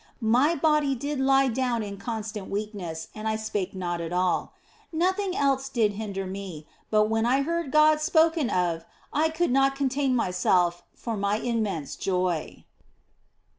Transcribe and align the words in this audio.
My 0.33 0.55
body 0.55 0.95
did 0.95 1.19
lie 1.19 1.47
down 1.47 1.83
in 1.83 1.97
constant 1.97 2.49
weakness 2.49 3.09
and 3.13 3.27
I 3.27 3.35
spake 3.35 3.75
not 3.75 4.01
at 4.01 4.11
all. 4.11 4.55
Nothing 4.91 5.37
else 5.37 5.69
did 5.69 5.93
hinder 5.93 6.25
me, 6.25 6.65
but 6.89 7.03
when 7.05 7.23
I 7.27 7.43
heard 7.43 7.71
God 7.71 8.01
spoken 8.01 8.49
of 8.49 8.83
I 9.13 9.29
could 9.29 9.51
not 9.51 9.75
contain 9.75 10.15
myself 10.15 10.81
for 10.95 11.15
my 11.15 11.37
im 11.41 11.61
mense 11.61 11.95
joy. 11.95 12.65